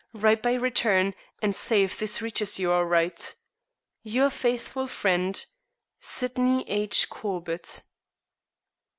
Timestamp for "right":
2.85-3.35